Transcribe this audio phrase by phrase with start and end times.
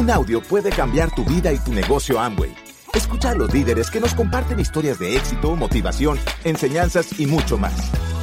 [0.00, 2.56] Un audio puede cambiar tu vida y tu negocio Amway.
[2.94, 7.74] Escucha a los líderes que nos comparten historias de éxito, motivación, enseñanzas y mucho más.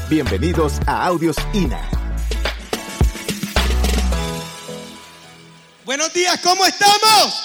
[0.10, 1.88] Bienvenidos a Audios INA.
[5.86, 7.44] Buenos días, ¿cómo estamos?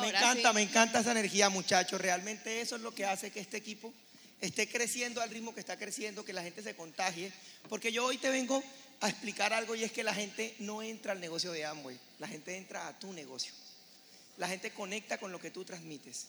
[0.00, 2.00] Me encanta, me encanta esa energía, muchachos.
[2.00, 3.94] Realmente eso es lo que hace que este equipo
[4.40, 7.32] esté creciendo al ritmo que está creciendo, que la gente se contagie.
[7.68, 8.64] Porque yo hoy te vengo
[9.06, 12.28] a explicar algo y es que la gente no entra al negocio de Amway, la
[12.28, 13.52] gente entra a tu negocio.
[14.36, 16.26] La gente conecta con lo que tú transmites.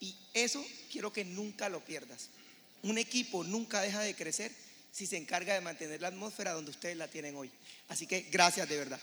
[0.00, 2.28] Y eso quiero que nunca lo pierdas.
[2.82, 4.52] Un equipo nunca deja de crecer
[4.90, 7.50] si se encarga de mantener la atmósfera donde ustedes la tienen hoy.
[7.88, 9.00] Así que gracias de verdad.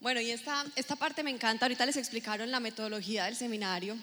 [0.00, 1.66] Bueno, y esta, esta parte me encanta.
[1.66, 3.96] Ahorita les explicaron la metodología del seminario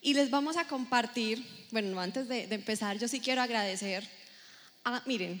[0.00, 4.08] y les vamos a compartir, bueno, antes de, empezar, yo sí quiero agradecer
[4.84, 5.40] a, miren,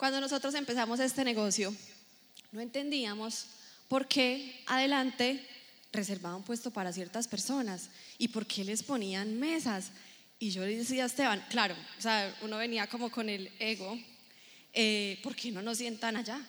[0.00, 1.76] cuando nosotros empezamos este negocio,
[2.52, 3.44] no entendíamos
[3.86, 5.46] por qué adelante
[5.92, 9.90] reservaban puesto para ciertas personas y por qué les ponían mesas.
[10.38, 14.00] Y yo le decía a Esteban, claro, o sea, uno venía como con el ego,
[14.72, 16.40] eh, ¿por qué no nos sientan allá?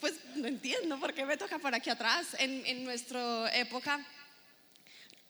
[0.00, 2.28] Pues no entiendo por qué me toca por aquí atrás.
[2.38, 4.02] En, en nuestra época,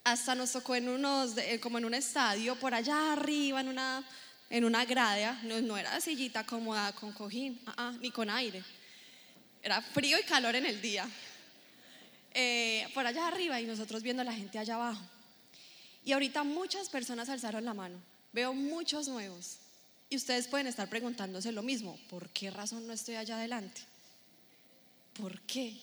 [0.04, 4.06] hasta nos tocó en unos, como en un estadio, por allá arriba, en una,
[4.48, 8.62] en una grada, no, no era sillita cómoda con cojín, ah, ah, ni con aire.
[9.62, 11.08] Era frío y calor en el día.
[12.32, 15.02] Eh, por allá arriba y nosotros viendo a la gente allá abajo.
[16.04, 17.98] Y ahorita muchas personas alzaron la mano.
[18.32, 19.56] Veo muchos nuevos.
[20.08, 21.98] Y ustedes pueden estar preguntándose lo mismo.
[22.08, 23.80] ¿Por qué razón no estoy allá adelante?
[25.14, 25.74] ¿Por qué?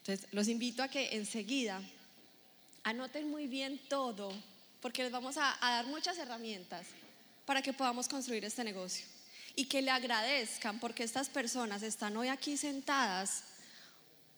[0.00, 1.80] Entonces, los invito a que enseguida
[2.82, 4.34] anoten muy bien todo,
[4.82, 6.86] porque les vamos a, a, dar muchas herramientas
[7.44, 9.04] para que podamos construir este negocio.
[9.56, 13.44] Y que le agradezcan porque estas personas están hoy aquí sentadas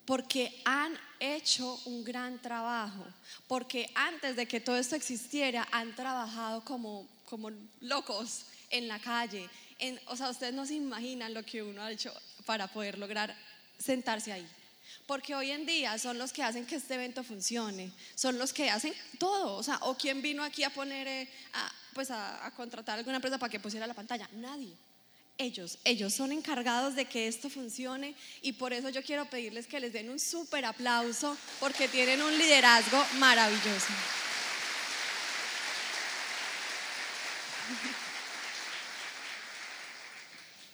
[0.07, 3.05] porque han hecho un gran trabajo,
[3.45, 7.51] porque antes de que todo esto existiera han trabajado como, como
[7.81, 9.49] locos en la calle.
[9.79, 12.13] En, o sea, ustedes no se imaginan lo que uno ha hecho
[12.45, 13.35] para poder lograr
[13.77, 14.47] sentarse ahí.
[15.05, 18.69] Porque hoy en día son los que hacen que este evento funcione, son los que
[18.69, 19.57] hacen todo.
[19.57, 23.15] O sea, o quién vino aquí a poner, eh, a, pues a, a contratar alguna
[23.15, 24.29] empresa para que pusiera la pantalla.
[24.33, 24.71] Nadie.
[25.39, 28.13] Ellos, ellos son encargados de que esto funcione
[28.43, 32.37] y por eso yo quiero pedirles que les den un súper aplauso porque tienen un
[32.37, 33.87] liderazgo maravilloso.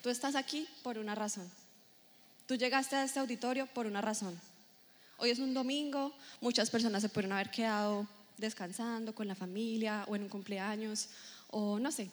[0.02, 1.50] Tú estás aquí por una razón.
[2.48, 4.38] Tú llegaste a este auditorio por una razón.
[5.20, 8.06] Hoy es un domingo, muchas personas se pueden haber quedado
[8.44, 11.08] descansando con la familia o en un cumpleaños
[11.50, 12.10] o no sé,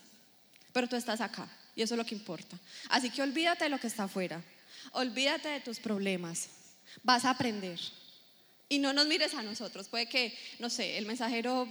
[0.72, 2.58] pero tú estás acá y eso es lo que importa.
[2.88, 4.42] Así que olvídate de lo que está afuera,
[4.92, 6.48] olvídate de tus problemas,
[7.02, 7.78] vas a aprender.
[8.68, 11.66] Y no nos mires a nosotros, puede que, no sé, el mensajero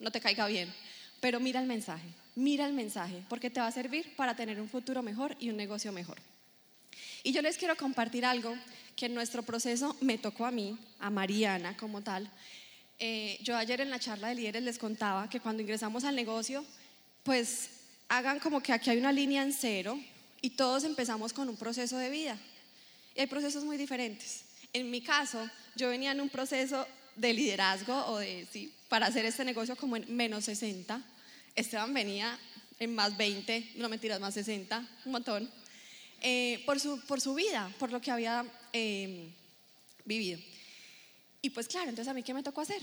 [0.00, 0.74] no te caiga bien,
[1.20, 4.68] pero mira el mensaje, mira el mensaje, porque te va a servir para tener un
[4.68, 6.18] futuro mejor y un negocio mejor.
[7.22, 8.56] Y yo les quiero compartir algo
[8.96, 12.28] que en nuestro proceso me tocó a mí, a Mariana como tal.
[13.02, 16.64] Eh, yo ayer en la charla de líderes les contaba que cuando ingresamos al negocio,
[17.22, 17.70] pues
[18.08, 19.98] hagan como que aquí hay una línea en cero
[20.42, 22.38] y todos empezamos con un proceso de vida.
[23.16, 24.44] Y hay procesos muy diferentes.
[24.74, 29.24] En mi caso, yo venía en un proceso de liderazgo o de, sí, para hacer
[29.24, 31.02] este negocio como en menos 60.
[31.56, 32.38] Esteban venía
[32.78, 35.50] en más 20, no mentiras, más 60, un montón,
[36.20, 39.28] eh, por, su, por su vida, por lo que había eh,
[40.04, 40.38] vivido.
[41.42, 42.80] Y pues claro, entonces a mí, ¿qué me tocó hacer?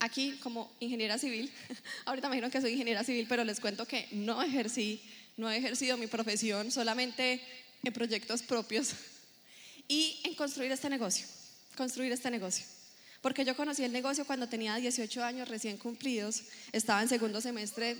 [0.00, 1.52] Aquí como ingeniera civil,
[2.04, 5.02] ahorita dijeron que soy ingeniera civil, pero les cuento que no ejercí,
[5.36, 7.40] no he ejercido mi profesión solamente
[7.84, 8.94] en proyectos propios
[9.88, 11.26] y en construir este negocio,
[11.76, 12.64] construir este negocio.
[13.20, 16.42] Porque yo conocí el negocio cuando tenía 18 años recién cumplidos,
[16.72, 17.96] estaba en segundo semestre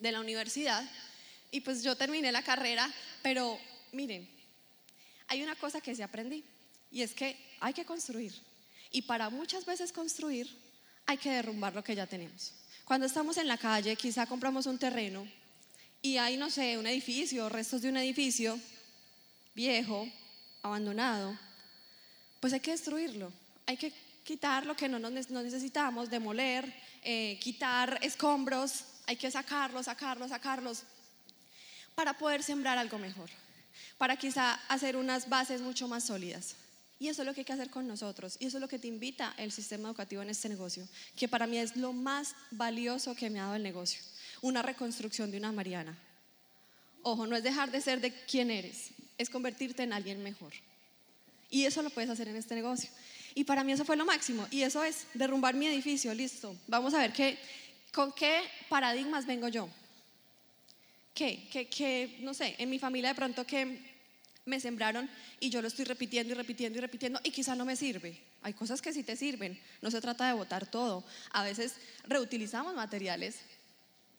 [0.00, 0.88] de la universidad
[1.50, 2.90] y pues yo terminé la carrera,
[3.22, 3.58] pero
[3.92, 4.26] miren,
[5.28, 6.42] hay una cosa que sí aprendí
[6.90, 8.34] y es que hay que construir.
[8.94, 10.48] Y para muchas veces construir
[11.04, 12.52] hay que derrumbar lo que ya tenemos.
[12.84, 15.26] Cuando estamos en la calle, quizá compramos un terreno
[16.00, 18.56] y hay, no sé, un edificio, restos de un edificio
[19.52, 20.08] viejo,
[20.62, 21.36] abandonado,
[22.38, 23.32] pues hay que destruirlo.
[23.66, 23.92] Hay que
[24.22, 30.82] quitar lo que no, necesitamos, demoler, eh, quitar escombros, hay que sacarlos, sacarlos, sacarlos,
[31.96, 33.28] para poder sembrar algo mejor,
[33.98, 36.54] para quizá hacer unas bases mucho más sólidas.
[36.98, 38.36] Y eso es lo que hay que hacer con nosotros.
[38.38, 40.86] Y eso es lo que te invita el sistema educativo en este negocio,
[41.16, 44.00] que para mí es lo más valioso que me ha dado el negocio.
[44.42, 45.98] Una reconstrucción de una Mariana.
[47.02, 50.52] Ojo, no es dejar de ser de quien eres, es convertirte en alguien mejor.
[51.50, 52.88] Y eso lo puedes hacer en este negocio.
[53.34, 54.46] Y para mí eso fue lo máximo.
[54.50, 56.56] Y eso es derrumbar mi edificio, listo.
[56.66, 57.38] Vamos a ver qué,
[57.92, 59.68] con qué paradigmas vengo yo.
[61.12, 61.46] ¿Qué?
[61.52, 63.93] ¿Qué, qué, no sé, en mi familia de pronto que
[64.46, 65.08] me sembraron
[65.40, 68.20] y yo lo estoy repitiendo y repitiendo y repitiendo y quizá no me sirve.
[68.42, 71.04] Hay cosas que sí te sirven, no se trata de botar todo.
[71.30, 71.74] A veces
[72.06, 73.36] reutilizamos materiales,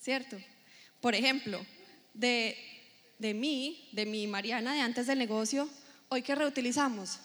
[0.01, 0.37] ¿cierto?
[0.99, 1.63] Por ejemplo,
[2.13, 2.57] de,
[3.19, 5.69] de mí, de mi Mariana de antes del negocio,
[6.09, 7.19] hoy que reutilizamos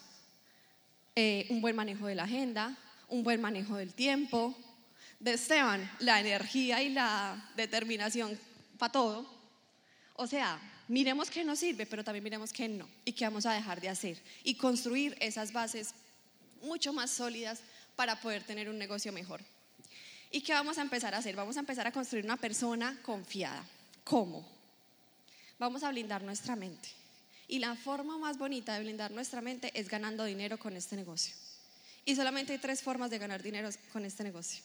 [1.17, 2.77] eh, un buen manejo de la agenda,
[3.09, 4.57] un buen manejo del tiempo,
[5.19, 8.39] de Esteban, la energía y la determinación
[8.79, 9.40] para todo.
[10.21, 13.55] O sea, miremos qué nos sirve, pero también miremos qué no y qué vamos a
[13.55, 15.95] dejar de hacer y construir esas bases
[16.61, 17.61] mucho más sólidas
[17.97, 19.41] para poder tener un negocio mejor.
[20.31, 21.37] ¿Y qué vamos a empezar a hacer?
[21.37, 23.65] Vamos a empezar a construir una persona confiada.
[24.05, 24.47] ¿Cómo?
[25.59, 26.91] Vamos a blindar nuestra mente.
[27.49, 31.35] Y la forma más bonita de blindar nuestra mente es ganando dinero con este negocio.
[32.05, 34.63] Y solamente hay tres formas de ganar dinero con este negocio.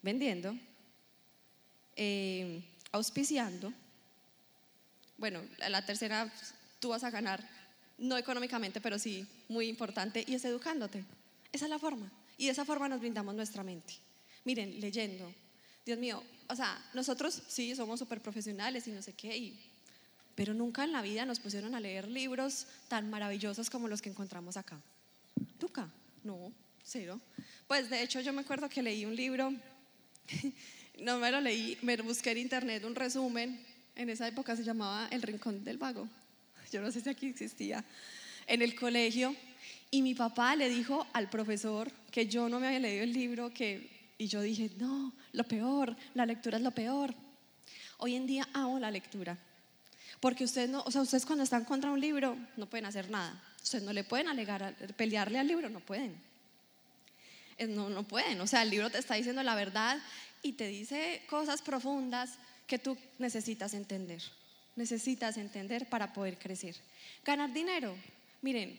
[0.00, 0.56] Vendiendo,
[1.94, 3.83] eh, auspiciando.
[5.16, 6.32] Bueno, la tercera
[6.80, 7.46] tú vas a ganar,
[7.98, 11.04] no económicamente, pero sí muy importante, y es educándote.
[11.52, 12.10] Esa es la forma.
[12.36, 13.94] Y de esa forma nos brindamos nuestra mente.
[14.44, 15.32] Miren, leyendo.
[15.86, 19.58] Dios mío, o sea, nosotros sí somos súper profesionales y no sé qué, y,
[20.34, 24.10] pero nunca en la vida nos pusieron a leer libros tan maravillosos como los que
[24.10, 24.80] encontramos acá.
[25.60, 25.88] ¿Nunca?
[26.22, 26.52] No,
[26.82, 27.20] cero.
[27.66, 29.52] Pues de hecho yo me acuerdo que leí un libro,
[30.98, 33.64] no me lo leí, me busqué en internet un resumen,
[33.96, 36.08] en esa época se llamaba El Rincón del Vago,
[36.72, 37.84] yo no sé si aquí existía,
[38.46, 39.34] en el colegio,
[39.90, 43.52] y mi papá le dijo al profesor que yo no me había leído el libro,
[43.54, 47.14] que, y yo dije, no, lo peor, la lectura es lo peor.
[47.98, 49.38] Hoy en día amo la lectura,
[50.20, 53.40] porque ustedes no, o sea, ustedes cuando están contra un libro no pueden hacer nada.
[53.62, 56.14] Ustedes no le pueden alegar, pelearle al libro, no pueden.
[57.68, 58.40] No, no pueden.
[58.40, 59.98] O sea, el libro te está diciendo la verdad
[60.42, 64.22] y te dice cosas profundas que tú necesitas entender.
[64.76, 66.76] Necesitas entender para poder crecer.
[67.24, 67.94] Ganar dinero.
[68.42, 68.78] Miren,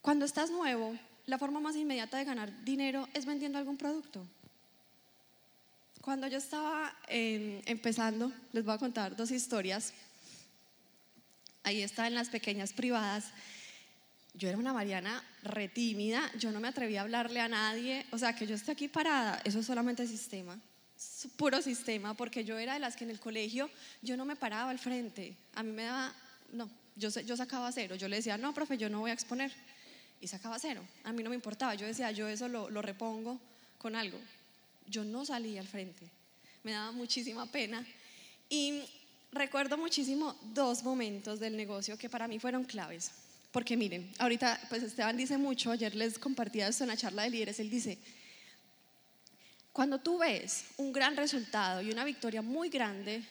[0.00, 0.96] cuando estás nuevo,
[1.26, 4.26] la forma más inmediata de ganar dinero es vendiendo algún producto.
[6.00, 9.92] Cuando yo estaba eh, empezando, les voy a contar dos historias.
[11.64, 13.32] Ahí está en las pequeñas privadas.
[14.34, 18.06] Yo era una Mariana retímida, yo no me atrevía a hablarle a nadie.
[18.12, 20.56] O sea, que yo esté aquí parada, eso es solamente sistema,
[21.36, 23.70] puro sistema, porque yo era de las que en el colegio
[24.02, 25.36] yo no me paraba al frente.
[25.54, 26.14] A mí me daba,
[26.52, 27.96] no, yo, yo sacaba cero.
[27.96, 29.52] Yo le decía, no, profe, yo no voy a exponer.
[30.20, 30.82] Y sacaba cero.
[31.04, 31.74] A mí no me importaba.
[31.74, 33.38] Yo decía, yo eso lo, lo repongo
[33.78, 34.18] con algo.
[34.86, 36.08] Yo no salía al frente.
[36.62, 37.86] Me daba muchísima pena.
[38.48, 38.82] Y
[39.32, 43.10] recuerdo muchísimo dos momentos del negocio que para mí fueron claves.
[43.52, 47.30] Porque miren, ahorita pues Esteban dice mucho, ayer les compartía esto en la charla de
[47.30, 47.98] líderes, él dice,
[49.76, 53.22] cuando tú ves un gran resultado y una victoria muy grande,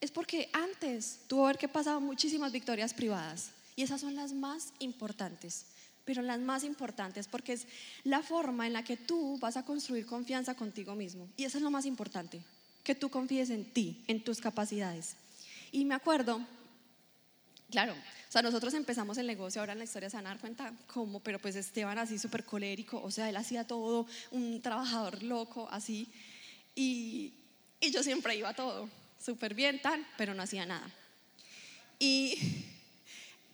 [0.00, 3.52] es porque antes tuvo que haber pasado muchísimas victorias privadas.
[3.76, 5.66] Y esas son las más importantes,
[6.04, 7.68] pero las más importantes porque es
[8.02, 11.28] la forma en la que tú vas a construir confianza contigo mismo.
[11.36, 12.42] Y eso es lo más importante,
[12.82, 15.14] que tú confíes en ti, en tus capacidades.
[15.70, 16.44] Y me acuerdo,
[17.70, 20.38] claro, o sea, nosotros empezamos el negocio, ahora en la historia se van a dar
[20.38, 25.22] cuenta cómo, pero pues Esteban así súper colérico, o sea, él hacía todo, un trabajador
[25.22, 26.08] loco, así,
[26.74, 27.32] y,
[27.80, 28.88] y yo siempre iba todo,
[29.24, 30.90] súper bien, tal, pero no hacía nada.
[31.98, 32.38] Y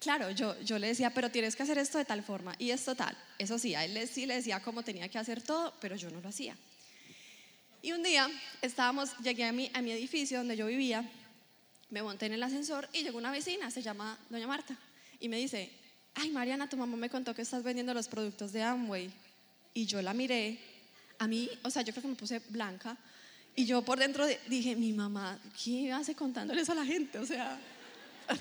[0.00, 2.94] claro, yo, yo le decía, pero tienes que hacer esto de tal forma, y esto
[2.94, 6.11] tal, eso sí, a él sí le decía cómo tenía que hacer todo, pero yo
[6.11, 6.56] no lo hacía.
[7.80, 8.28] Y un día
[8.62, 11.09] estábamos, llegué a mi, a mi edificio donde yo vivía,
[11.95, 14.77] me monté en el ascensor y llegó una vecina, se llama Doña Marta,
[15.21, 15.71] y me dice,
[16.17, 19.13] ay Mariana, tu mamá me contó que estás vendiendo los productos de Amway.
[19.75, 20.59] Y yo la miré,
[21.21, 22.97] a mí, o sea, yo creo que me puse blanca,
[23.55, 27.17] y yo por dentro dije, mi mamá, ¿qué hace contándole eso a la gente?
[27.21, 27.61] O sea,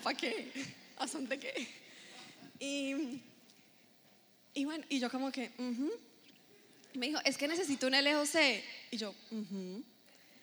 [0.01, 0.51] ¿para qué?
[0.97, 1.67] ¿A son de qué?
[2.59, 3.21] Y,
[4.55, 5.51] y bueno, y yo como que,
[6.95, 8.35] me dijo, es que necesito un LOC.
[8.89, 9.13] Y yo,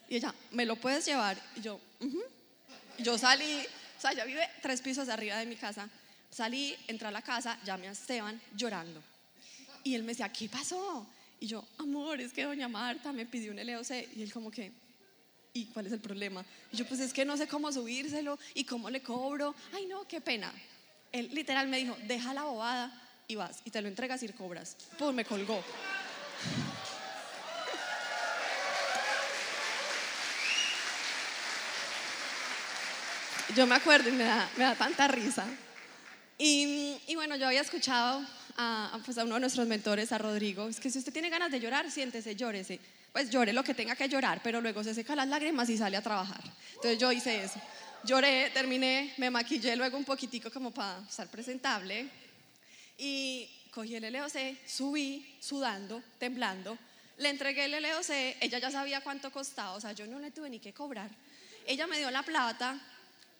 [0.09, 1.37] y ella, ¿me lo puedes llevar?
[1.57, 1.81] Y yo,
[3.03, 3.67] yo salí,
[3.99, 5.89] o sea, ella vive tres pisos arriba de mi casa.
[6.31, 9.03] Salí, entré a la casa, llamé a Esteban llorando.
[9.83, 11.07] Y él me decía, ¿qué pasó?
[11.41, 13.91] Y yo, amor, es que doña Marta me pidió un LOC.
[14.15, 14.73] Y él como que,
[15.53, 16.45] ¿y cuál es el problema?
[16.73, 19.55] Y yo, pues es que no sé cómo subírselo y cómo le cobro.
[19.73, 20.53] Ay, no, qué pena.
[21.13, 24.77] Él literal me dijo, deja la bobada y vas y te lo entregas y cobras.
[24.99, 25.63] Pues me colgó.
[33.57, 35.45] Yo me acuerdo y me da, tanta risa.
[36.39, 38.25] Y, y bueno, yo había escuchado
[39.05, 41.61] pues a uno de nuestros mentores, a Rodrigo, es que si usted tiene ganas de
[41.61, 42.79] llorar, siéntese, llórese.
[43.13, 45.97] Pues llore lo que tenga que llorar, pero luego se seca las lágrimas y sale
[45.97, 46.43] a trabajar.
[46.75, 47.61] Entonces yo hice eso.
[48.05, 52.09] Lloré, terminé, me maquillé luego un poquitico como para estar presentable.
[52.99, 56.79] Y cogí el LOC, subí sudando, temblando,
[57.19, 60.51] le entregué el LOC, ella ya sabía cuánto costaba, o sea, yo no le tuve
[60.51, 61.11] ni que cobrar.
[61.67, 62.79] Ella me dio la plata,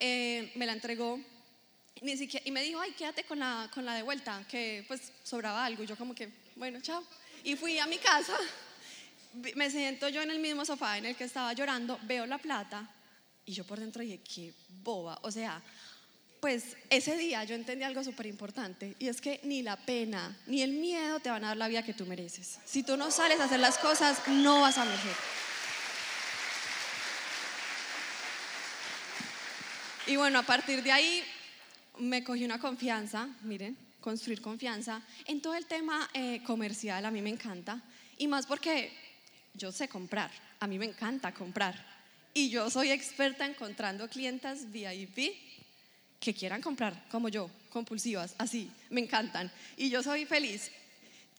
[0.01, 1.19] eh, me la entregó,
[2.01, 5.13] ni siquiera, y me dijo, ay, quédate con la, con la de vuelta, que pues
[5.23, 5.83] sobraba algo.
[5.83, 7.03] Y yo como que, bueno, chao.
[7.43, 8.35] Y fui a mi casa,
[9.55, 12.89] me siento yo en el mismo sofá en el que estaba llorando, veo la plata,
[13.45, 14.53] y yo por dentro dije, qué
[14.83, 15.61] boba, o sea,
[16.39, 20.63] pues ese día yo entendí algo súper importante y es que ni la pena ni
[20.63, 22.57] el miedo te van a dar la vida que tú mereces.
[22.65, 25.15] Si tú no sales a hacer las cosas, no vas a merecer.
[30.07, 31.23] Y bueno, a partir de ahí
[31.99, 37.21] me cogí una confianza, miren, construir confianza en todo el tema eh, comercial, a mí
[37.21, 37.79] me encanta.
[38.17, 38.91] Y más porque
[39.53, 41.75] yo sé comprar, a mí me encanta comprar.
[42.33, 45.35] Y yo soy experta encontrando clientas VIP
[46.19, 49.51] que quieran comprar, como yo, compulsivas, así, me encantan.
[49.77, 50.71] Y yo soy feliz.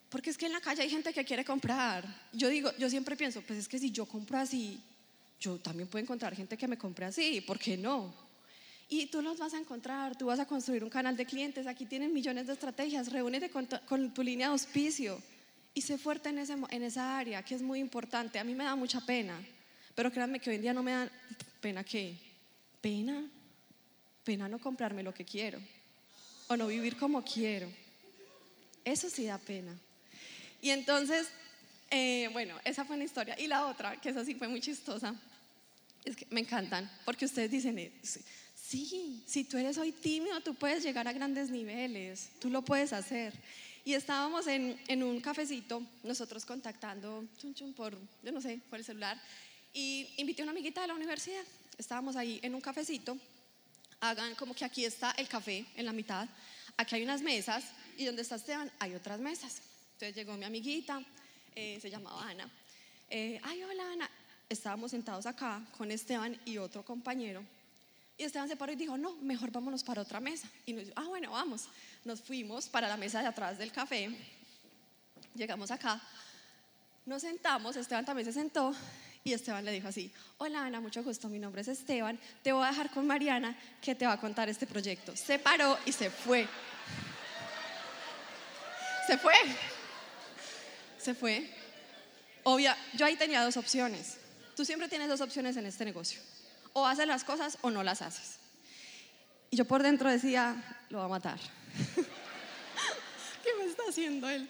[0.08, 2.04] Porque es que en la calle hay gente que quiere comprar.
[2.32, 4.78] Yo digo, yo siempre pienso, pues es que si yo compro así,
[5.40, 8.14] yo también puedo encontrar gente que me compre así, ¿por qué no?
[8.92, 11.86] Y tú los vas a encontrar, tú vas a construir un canal de clientes, aquí
[11.86, 13.66] tienen millones de estrategias, reúnete con
[14.12, 15.18] tu, línea de auspicio
[15.72, 18.38] y sé fuerte en esa área, que es muy importante.
[18.38, 19.40] A mí me da mucha pena,
[19.94, 21.10] pero créanme que hoy en día no me da
[21.62, 22.18] pena qué,
[22.82, 23.24] pena,
[24.24, 25.58] pena no comprarme lo que quiero
[26.48, 27.72] o no vivir como quiero.
[28.84, 29.74] Eso sí da pena.
[30.60, 31.28] Y entonces,
[31.90, 33.40] eh, bueno, esa fue una historia.
[33.40, 35.14] Y la otra, que esa sí fue muy chistosa,
[36.04, 37.90] es que me encantan, porque ustedes dicen, eh,
[38.72, 42.92] sí, si tú eres hoy tímido, tú puedes llegar a grandes niveles, tú lo puedes
[42.92, 43.34] hacer.
[43.84, 47.24] Y estábamos en, en un cafecito, nosotros contactando
[47.76, 49.20] por, yo no sé, por el celular,
[49.74, 51.44] y invité a una amiguita de la universidad.
[51.76, 53.18] Estábamos ahí en un cafecito,
[54.00, 56.28] hagan como que aquí está el café en la mitad,
[56.76, 57.64] aquí hay unas mesas,
[57.98, 59.60] y donde está Esteban hay otras mesas.
[59.94, 61.02] Entonces llegó mi amiguita,
[61.54, 62.48] eh, se llamaba Ana.
[63.10, 64.10] Eh, Ay, hola Ana.
[64.48, 67.42] Estábamos sentados acá con Esteban y otro compañero.
[68.22, 70.46] Y Esteban se paró y dijo, no, mejor vámonos para otra mesa.
[70.64, 71.64] Y nos dijo, ah, bueno, vamos.
[72.04, 74.16] Nos fuimos para la mesa de atrás del café.
[75.34, 76.00] Llegamos acá.
[77.04, 78.76] Nos sentamos, Esteban también se sentó.
[79.24, 82.16] Y Esteban le dijo así, hola Ana, mucho gusto, mi nombre es Esteban.
[82.44, 85.16] Te voy a dejar con Mariana que te va a contar este proyecto.
[85.16, 86.46] Se paró y se fue.
[89.08, 89.34] Se fue.
[90.96, 91.50] Se fue.
[92.44, 94.16] Obvia, yo ahí tenía dos opciones.
[94.54, 96.20] Tú siempre tienes dos opciones en este negocio.
[96.72, 98.38] O haces las cosas o no las haces.
[99.50, 100.56] Y yo por dentro decía,
[100.88, 101.38] lo va a matar.
[103.42, 104.48] ¿Qué me está haciendo él?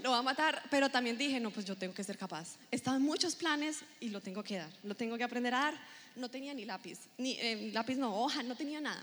[0.00, 2.56] Lo va a matar, pero también dije, no, pues yo tengo que ser capaz.
[2.70, 4.70] Estaba en muchos planes y lo tengo que dar.
[4.82, 5.74] Lo tengo que aprender a dar.
[6.16, 9.02] No tenía ni lápiz, ni eh, lápiz no, hoja, no tenía nada.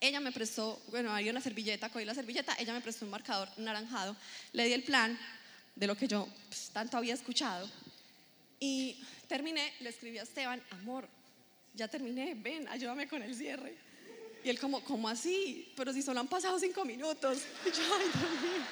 [0.00, 3.48] Ella me prestó, bueno, había una servilleta, cogí la servilleta, ella me prestó un marcador
[3.56, 4.16] naranjado,
[4.52, 5.18] le di el plan
[5.74, 7.68] de lo que yo pues, tanto había escuchado
[8.58, 11.08] y terminé, le escribí a Esteban, amor,
[11.76, 13.76] ya terminé, ven, ayúdame con el cierre.
[14.42, 15.72] Y él como, ¿cómo así?
[15.76, 17.38] Pero si solo han pasado cinco minutos.
[17.66, 18.66] Y yo, ay, Dios mío.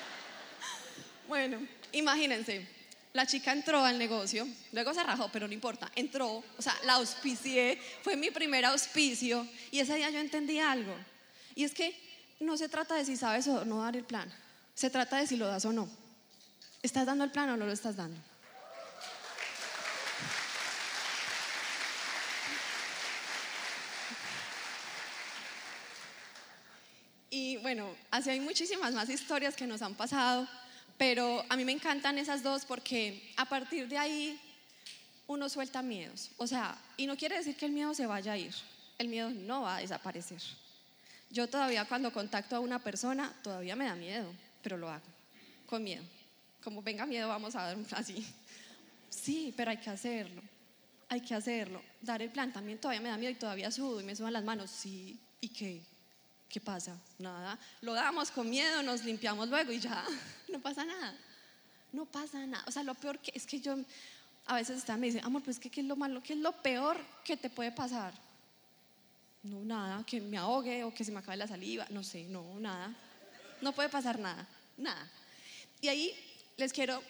[1.28, 1.58] Bueno,
[1.92, 2.66] imagínense,
[3.12, 6.94] la chica entró al negocio, luego se rajó, pero no importa, entró, o sea, la
[6.94, 10.94] auspicié, fue mi primer auspicio y ese día yo entendí algo.
[11.54, 11.96] Y es que
[12.40, 14.30] no se trata de si sabes o no dar el plan,
[14.74, 15.88] se trata de si lo das o no.
[16.82, 18.20] ¿Estás dando el plan o no lo estás dando?
[27.34, 30.46] Y bueno, así hay muchísimas más historias que nos han pasado,
[30.96, 34.40] pero a mí me encantan esas dos porque a partir de ahí
[35.26, 36.30] uno suelta miedos.
[36.36, 38.54] O sea, y no quiere decir que el miedo se vaya a ir,
[38.98, 40.40] el miedo no va a desaparecer.
[41.28, 45.06] Yo todavía cuando contacto a una persona, todavía me da miedo, pero lo hago,
[45.66, 46.04] con miedo.
[46.62, 48.24] Como venga miedo, vamos a dar así.
[49.10, 50.40] Sí, pero hay que hacerlo,
[51.08, 51.82] hay que hacerlo.
[52.00, 54.44] Dar el plan también todavía me da miedo y todavía sudo y me sudan las
[54.44, 54.70] manos.
[54.70, 55.82] Sí, ¿y qué?
[56.48, 56.96] ¿Qué pasa?
[57.18, 57.58] Nada.
[57.80, 60.04] Lo damos con miedo, nos limpiamos luego y ya,
[60.48, 61.16] no pasa nada.
[61.92, 62.64] No pasa nada.
[62.66, 63.76] O sea, lo peor que es que yo
[64.46, 66.22] a veces está, me dice, amor, pues ¿qué, ¿qué es lo malo?
[66.22, 68.12] ¿Qué es lo peor que te puede pasar?
[69.42, 72.58] No, nada, que me ahogue o que se me acabe la saliva, no sé, no,
[72.60, 72.94] nada.
[73.60, 74.46] No puede pasar nada,
[74.76, 75.10] nada.
[75.80, 76.14] Y ahí
[76.56, 77.02] les quiero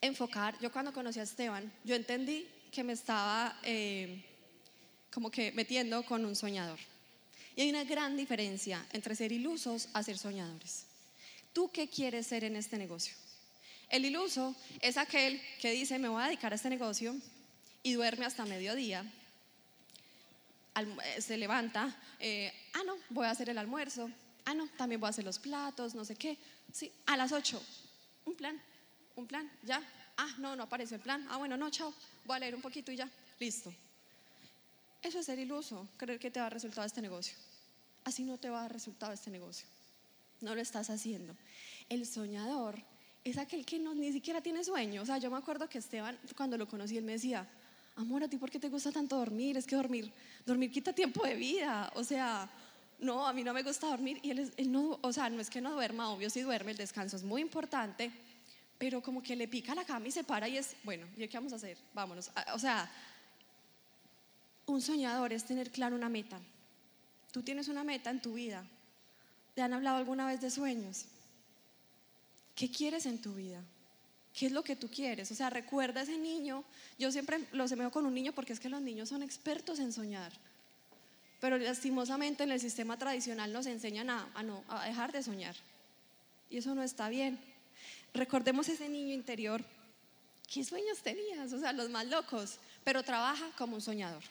[0.00, 4.24] enfocar, yo cuando conocí a Esteban, yo entendí que me estaba eh,
[5.12, 6.78] como que metiendo con un soñador.
[7.56, 10.84] Y hay una gran diferencia entre ser ilusos a ser soñadores.
[11.52, 13.14] ¿Tú qué quieres ser en este negocio?
[13.88, 17.16] El iluso es aquel que dice, me voy a dedicar a este negocio
[17.82, 19.04] y duerme hasta mediodía.
[20.76, 24.08] Eh, se levanta, eh, ah, no, voy a hacer el almuerzo,
[24.44, 26.38] ah, no, también voy a hacer los platos, no sé qué.
[26.72, 27.60] Sí, a las 8,
[28.26, 28.60] un plan,
[29.16, 29.82] un plan, ya.
[30.16, 31.26] Ah, no, no apareció el plan.
[31.30, 31.92] Ah, bueno, no, chao,
[32.24, 33.08] voy a leer un poquito y ya,
[33.40, 33.74] listo.
[35.02, 37.34] Eso es ser iluso, creer que te va a resultado este negocio.
[38.04, 39.66] Así no te va a dar resultado este negocio.
[40.40, 41.36] No lo estás haciendo.
[41.88, 42.82] El soñador
[43.24, 45.02] es aquel que no, ni siquiera tiene sueño.
[45.02, 47.46] O sea, yo me acuerdo que Esteban, cuando lo conocí, él me decía,
[47.96, 49.56] amor, ¿a ti por qué te gusta tanto dormir?
[49.56, 50.12] Es que dormir,
[50.46, 51.90] dormir quita tiempo de vida.
[51.94, 52.48] O sea,
[52.98, 54.18] no, a mí no me gusta dormir.
[54.22, 56.78] Y él, él no, o sea, no es que no duerma, obvio sí duerme, el
[56.78, 58.10] descanso es muy importante,
[58.78, 61.36] pero como que le pica la cama y se para y es, bueno, ¿y qué
[61.36, 61.76] vamos a hacer?
[61.92, 62.30] Vámonos.
[62.54, 62.90] O sea,
[64.70, 66.38] un soñador es tener claro una meta.
[67.32, 68.64] Tú tienes una meta en tu vida.
[69.54, 71.06] ¿Te han hablado alguna vez de sueños?
[72.54, 73.62] ¿Qué quieres en tu vida?
[74.34, 75.30] ¿Qué es lo que tú quieres?
[75.30, 76.64] O sea, recuerda a ese niño.
[76.98, 79.92] Yo siempre lo semeo con un niño porque es que los niños son expertos en
[79.92, 80.32] soñar.
[81.40, 85.56] Pero lastimosamente en el sistema tradicional nos enseñan a, no, a dejar de soñar.
[86.48, 87.38] Y eso no está bien.
[88.12, 89.64] Recordemos ese niño interior.
[90.52, 91.52] ¿Qué sueños tenías?
[91.52, 92.58] O sea, los más locos.
[92.84, 94.22] Pero trabaja como un soñador.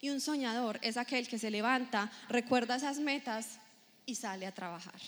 [0.00, 3.58] Y un soñador es aquel que se levanta, recuerda esas metas
[4.06, 5.00] y sale a trabajar.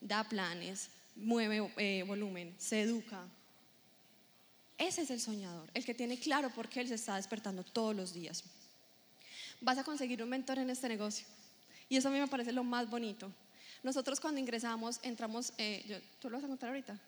[0.00, 3.22] Da planes, mueve eh, volumen, se educa.
[4.78, 7.94] Ese es el soñador, el que tiene claro por qué él se está despertando todos
[7.94, 8.42] los días.
[9.60, 11.26] Vas a conseguir un mentor en este negocio.
[11.88, 13.30] Y eso a mí me parece lo más bonito.
[13.82, 16.98] Nosotros cuando ingresamos, entramos, eh, ¿tú lo vas a contar ahorita?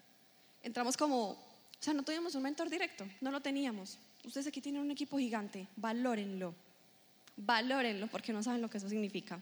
[0.62, 1.38] Entramos como, o
[1.80, 3.98] sea, no teníamos un mentor directo, no lo teníamos.
[4.24, 6.54] Ustedes aquí tienen un equipo gigante, valórenlo,
[7.36, 9.40] valórenlo porque no saben lo que eso significa.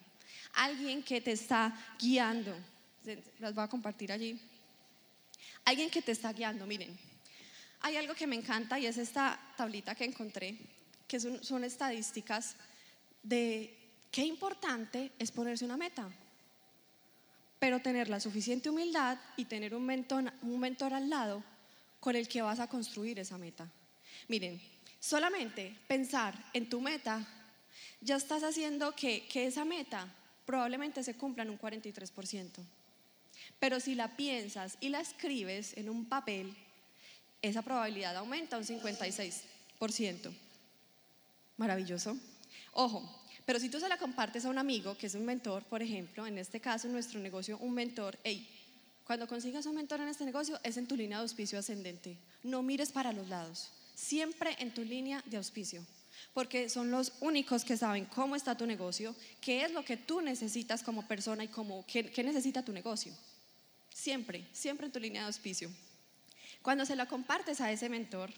[0.54, 2.54] Alguien que te está guiando,
[3.38, 4.40] las voy a compartir allí.
[5.64, 6.96] Alguien que te está guiando, miren,
[7.80, 10.58] hay algo que me encanta y es esta tablita que encontré,
[11.06, 12.56] que son, son estadísticas
[13.22, 13.78] de
[14.10, 16.08] qué importante es ponerse una meta,
[17.58, 21.42] pero tener la suficiente humildad y tener un mentor, un mentor al lado
[22.00, 23.70] con el que vas a construir esa meta.
[24.28, 24.60] Miren,
[24.98, 27.24] solamente pensar en tu meta,
[28.00, 30.12] ya estás haciendo que, que esa meta
[30.44, 32.48] probablemente se cumpla en un 43%.
[33.58, 36.54] Pero si la piensas y la escribes en un papel,
[37.40, 40.32] esa probabilidad aumenta un 56%.
[41.56, 42.16] Maravilloso.
[42.72, 45.82] Ojo, pero si tú se la compartes a un amigo que es un mentor, por
[45.82, 48.48] ejemplo, en este caso en nuestro negocio, un mentor, hey,
[49.04, 52.16] cuando consigas un mentor en este negocio es en tu línea de auspicio ascendente.
[52.42, 55.84] No mires para los lados, siempre en tu línea de auspicio,
[56.32, 60.20] porque son los únicos que saben cómo está tu negocio, qué es lo que tú
[60.20, 63.12] necesitas como persona y cómo, qué, qué necesita tu negocio.
[63.92, 65.70] Siempre, siempre en tu línea de auspicio.
[66.62, 68.30] Cuando se la compartes a ese mentor,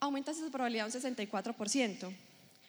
[0.00, 2.14] aumentas esa probabilidad un 64%.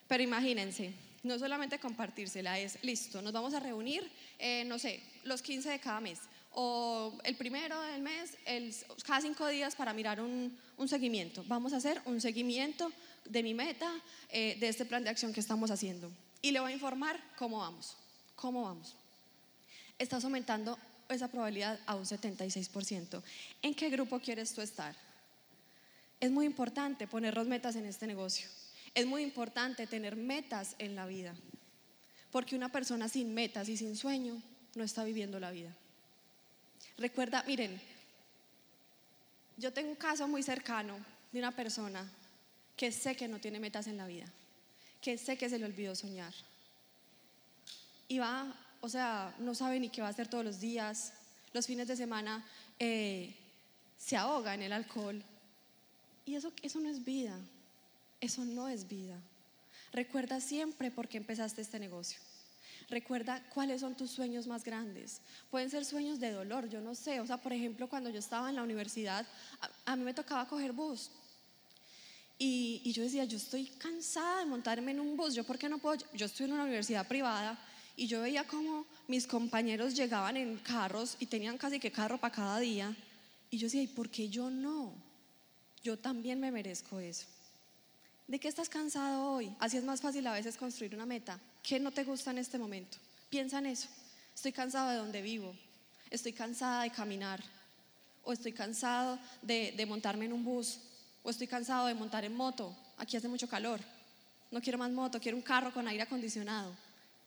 [0.07, 4.09] Pero imagínense, no solamente compartírsela, es listo, nos vamos a reunir,
[4.39, 6.19] eh, no sé, los 15 de cada mes
[6.53, 8.73] o el primero del mes, el,
[9.05, 11.43] cada cinco días para mirar un, un, seguimiento.
[11.47, 12.91] Vamos a hacer un seguimiento
[13.25, 13.91] de mi meta,
[14.29, 16.11] eh, de este plan de acción que estamos haciendo.
[16.41, 17.95] Y le voy a informar cómo vamos,
[18.35, 18.95] cómo vamos.
[19.97, 20.77] Estás aumentando
[21.09, 23.21] esa probabilidad a un 76%.
[23.61, 24.95] ¿En qué grupo quieres tú estar?
[26.19, 28.47] Es muy importante ponernos metas en este negocio.
[28.93, 31.33] Es muy importante tener metas en la vida.
[32.31, 34.41] Porque una persona sin metas y sin sueño
[34.75, 35.75] no está viviendo la vida.
[36.97, 37.79] Recuerda, miren,
[39.57, 40.97] yo tengo un caso muy cercano
[41.31, 42.09] de una persona
[42.75, 44.25] que sé que no tiene metas en la vida,
[45.01, 46.33] que sé que se le olvidó soñar.
[48.07, 51.13] Y va o sea, no sabe ni qué va a hacer todos los días.
[51.53, 52.45] Los fines de semana
[52.77, 53.33] eh,
[53.97, 55.23] se ahoga en el alcohol.
[56.25, 57.39] Y eso, eso no es vida.
[58.19, 59.17] Eso no es vida.
[59.93, 62.19] Recuerda siempre por qué empezaste este negocio.
[62.89, 65.21] Recuerda cuáles son tus sueños más grandes.
[65.49, 67.21] Pueden ser sueños de dolor, yo no sé.
[67.21, 69.25] O sea, por ejemplo, cuando yo estaba en la universidad,
[69.85, 71.09] a, mí me tocaba coger bus.
[72.45, 75.33] Y, yo decía, yo estoy cansada de montarme en un bus.
[75.33, 75.95] ¿Yo por qué no puedo?
[76.13, 77.57] Yo estoy en una universidad privada
[77.95, 82.35] y yo veía como mis compañeros llegaban en carros y tenían casi que carro para
[82.35, 82.93] cada día.
[83.49, 84.93] Y yo decía, ¿y por qué yo no?
[85.85, 87.27] Yo también me merezco eso.
[88.27, 89.55] ¿De qué estás cansado hoy?
[89.59, 91.39] Así es más fácil a veces construir una meta.
[91.61, 92.97] ¿Qué no te gusta en este momento?
[93.29, 93.87] Piensa en eso.
[94.35, 95.55] Estoy cansado de donde vivo.
[96.09, 97.41] Estoy cansada de caminar.
[98.21, 100.79] O estoy cansado de, de montarme en un bus.
[101.23, 102.75] O estoy cansado de montar en moto.
[102.97, 103.79] Aquí hace mucho calor.
[104.51, 106.75] No quiero más moto, quiero un carro con aire acondicionado.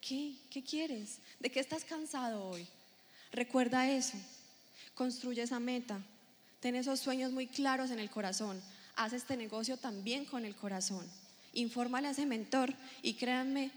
[0.00, 0.34] ¿Qué?
[0.50, 1.18] ¿Qué quieres?
[1.40, 2.66] ¿De qué estás cansado hoy?
[3.32, 4.16] Recuerda eso.
[4.94, 6.00] Construye esa meta.
[6.60, 8.60] Ten esos sueños muy claros en el corazón.
[8.96, 11.04] Haz este negocio también con el corazón.
[11.52, 13.70] Infórmale a ese mentor y créanme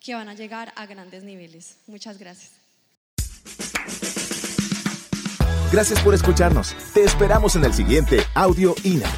[0.00, 1.76] que van a llegar a grandes niveles.
[1.86, 2.52] Muchas gracias.
[5.72, 6.74] Gracias por escucharnos.
[6.92, 9.10] Te esperamos en el siguiente Audio INA.